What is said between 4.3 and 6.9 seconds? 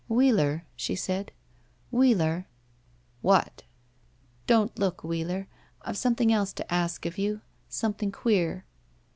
"Don't look, Wheeler. I've something else to